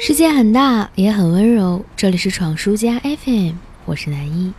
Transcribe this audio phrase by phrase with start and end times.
[0.00, 1.84] 世界很大，也很温柔。
[1.96, 3.54] 这里是闯书家 FM，
[3.84, 4.52] 我是南一。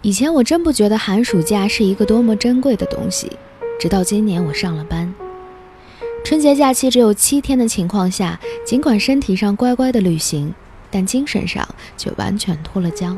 [0.00, 3.30] 以前我真不觉得寒暑假是一个多么珍贵的东西，
[3.78, 5.12] 直到今年我上了班。
[6.24, 10.54] 春节假期只有七天的情况下，尽管身体上乖乖的旅行，
[10.90, 13.14] 但精神上却完全脱了缰。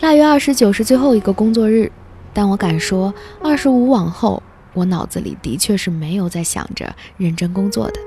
[0.00, 1.92] 腊月二十九是最后一个工作日，
[2.32, 3.12] 但我敢说，
[3.42, 8.00] 二十五往后，我脑子里的确是没有在想着认真工作的。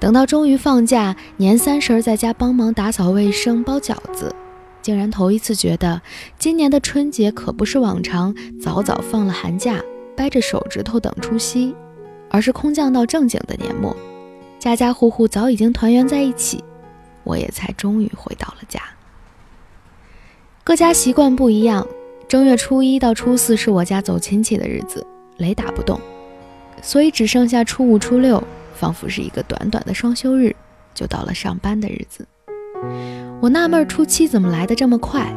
[0.00, 4.34] 等到终于放假，年三十在家帮忙打扫卫生、包饺子，
[4.82, 6.02] 竟然头一次觉得
[6.38, 9.80] 今年的春节可不是往常早早放了寒假，
[10.14, 11.74] 掰着手指头等除夕，
[12.28, 13.96] 而是空降到正经的年末，
[14.58, 16.62] 家家户户早已经团圆在一起，
[17.22, 18.80] 我也才终于回到了家。
[20.64, 21.86] 各家习惯不一样，
[22.28, 25.06] 正月初一到初四是我家走亲戚的日子，
[25.38, 25.98] 雷打不动，
[26.82, 28.42] 所以只剩下初五、初六。
[28.74, 30.54] 仿佛是一个短短的双休日，
[30.94, 32.26] 就到了上班的日子。
[33.40, 35.32] 我纳闷初七怎么来的这么快，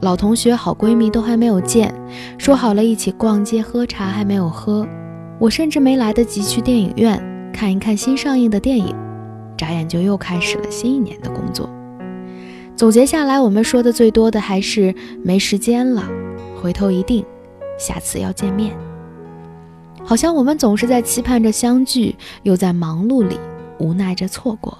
[0.00, 1.94] 老同学、好闺蜜都还没有见，
[2.38, 4.86] 说好了一起逛街喝茶还没有喝，
[5.38, 7.18] 我甚至没来得及去电影院
[7.52, 8.94] 看一看新上映的电影，
[9.56, 11.68] 眨眼就又开始了新一年的工作。
[12.76, 16.02] 总结下来，我们说的最多的还是没时间了，
[16.60, 17.24] 回头一定，
[17.78, 18.76] 下次要见面。
[20.04, 23.38] 好像我们总是在期盼着相聚，又在忙碌里
[23.78, 24.76] 无奈着错过。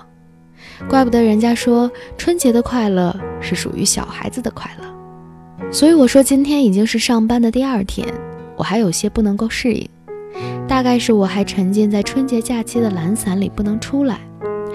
[0.89, 5.72] 怪不得人家说春节的快乐是属于小孩子的快乐。
[5.72, 8.06] 所以我说今天已经是上班的第二天，
[8.56, 9.89] 我还有些不能够适应。
[10.66, 14.19] 大概是我还沉浸在春节假期的懒散里不能出来，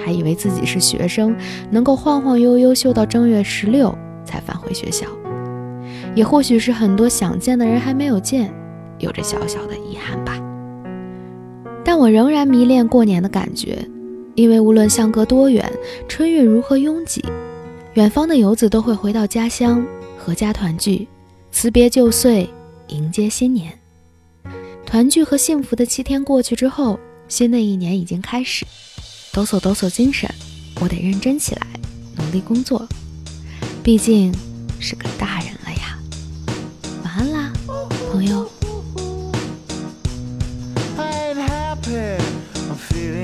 [0.04, 1.36] 还以为自己是学生，
[1.70, 5.06] 能够晃晃悠悠秀到正月十六才返回学校。
[6.16, 8.54] 也或许是很多想见的人还没有见。
[9.00, 10.39] 有着小小的遗憾吧，
[11.92, 13.84] 但我仍然迷恋过年的感觉，
[14.36, 15.68] 因为无论相隔多远，
[16.08, 17.26] 春运如何拥挤，
[17.96, 19.84] 远方的游子都会回到家乡，
[20.24, 21.08] 阖家团聚，
[21.52, 22.48] 辞别旧岁，
[22.90, 23.74] 迎接新年。
[24.86, 28.68] 团聚和幸福的七天过去之后，新的一年已经开始，
[29.34, 30.30] 抖擞抖擞精神，
[30.82, 31.66] 我得认真起来，
[32.18, 32.88] 努力工作，
[33.82, 34.32] 毕竟
[34.80, 35.49] 是个大人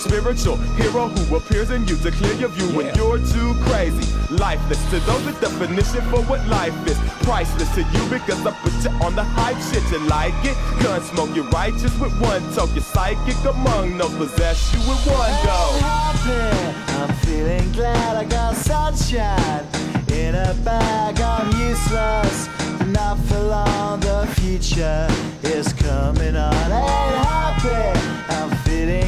[0.00, 2.76] spiritual hero who appears in you to clear your view yeah.
[2.76, 4.06] when you're too crazy.
[4.30, 6.98] Lifeless to those, the definition for what life is.
[7.22, 9.82] Priceless to you because I put you on the hype shit.
[9.92, 10.56] You like it?
[10.82, 12.70] Gun smoke, you're righteous with one talk.
[12.74, 16.14] You're psychic among no possess you with one go.
[16.26, 19.66] I'm feeling glad I got sunshine
[20.10, 21.20] in a bag.
[21.20, 22.48] I'm useless,
[22.86, 24.00] not for long.
[24.00, 25.08] The future
[25.42, 27.03] is coming on.